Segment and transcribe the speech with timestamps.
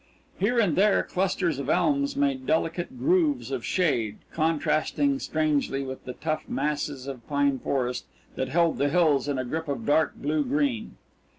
[0.39, 6.13] Here and there clusters of elms made delicate groves of shade, contrasting strangely with the
[6.13, 10.43] tough masses of pine forest that held the hills in a grip of dark blue
[10.43, 10.97] green.